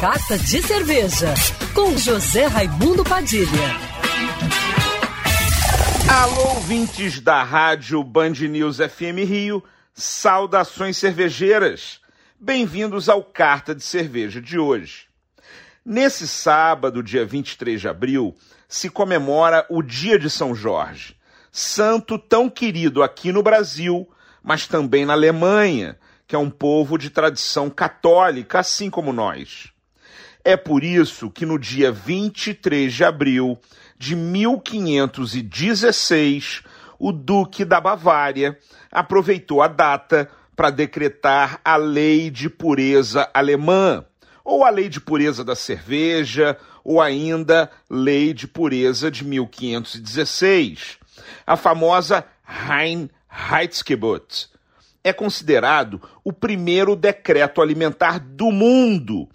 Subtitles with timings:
[0.00, 1.34] Carta de Cerveja,
[1.74, 3.76] com José Raimundo Padilha.
[6.10, 12.00] Alô, ouvintes da rádio Band News FM Rio, saudações cervejeiras.
[12.40, 15.06] Bem-vindos ao Carta de Cerveja de hoje.
[15.84, 18.34] Nesse sábado, dia 23 de abril,
[18.66, 21.14] se comemora o Dia de São Jorge,
[21.52, 24.08] santo tão querido aqui no Brasil,
[24.42, 29.70] mas também na Alemanha, que é um povo de tradição católica, assim como nós.
[30.44, 33.58] É por isso que no dia 23 de abril
[33.98, 36.62] de 1516,
[36.98, 38.58] o Duque da Bavária
[38.90, 44.04] aproveitou a data para decretar a Lei de Pureza Alemã,
[44.42, 50.98] ou a Lei de Pureza da Cerveja, ou ainda Lei de Pureza de 1516,
[51.46, 54.48] a famosa Reinheitsgebot.
[55.04, 59.28] É considerado o primeiro decreto alimentar do mundo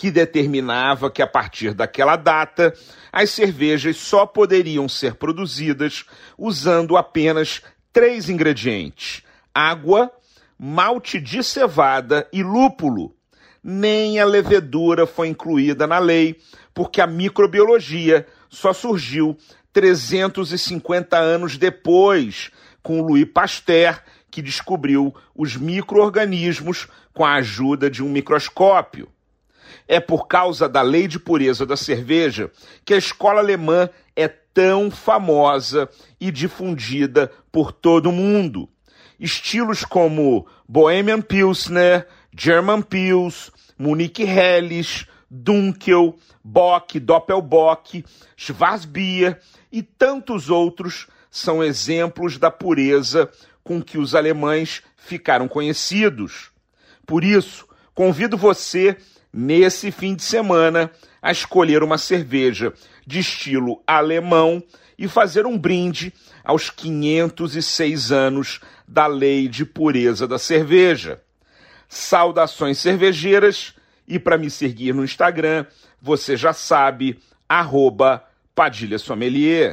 [0.00, 2.72] que determinava que a partir daquela data
[3.12, 6.06] as cervejas só poderiam ser produzidas
[6.38, 7.60] usando apenas
[7.92, 9.22] três ingredientes:
[9.54, 10.10] água,
[10.58, 13.14] malte de cevada e lúpulo.
[13.62, 16.40] Nem a levedura foi incluída na lei,
[16.72, 19.36] porque a microbiologia só surgiu
[19.70, 22.50] 350 anos depois,
[22.82, 29.06] com Louis Pasteur, que descobriu os microorganismos com a ajuda de um microscópio.
[29.86, 32.50] É por causa da lei de pureza da cerveja
[32.84, 35.88] que a escola alemã é tão famosa
[36.20, 38.68] e difundida por todo o mundo.
[39.18, 48.04] Estilos como Bohemian Pilsner, German Pils, Munich Helles, Dunkel, Bock, Doppelbock,
[48.36, 53.30] Schwarzbier e tantos outros são exemplos da pureza
[53.62, 56.50] com que os alemães ficaram conhecidos.
[57.06, 58.96] Por isso, convido você
[59.32, 60.90] nesse fim de semana,
[61.22, 62.72] a escolher uma cerveja
[63.06, 64.62] de estilo alemão
[64.98, 66.12] e fazer um brinde
[66.44, 71.20] aos 506 anos da Lei de Pureza da Cerveja.
[71.88, 73.74] Saudações cervejeiras
[74.06, 75.66] e para me seguir no Instagram,
[76.00, 78.24] você já sabe, arroba
[78.54, 79.72] Padilha Sommelier.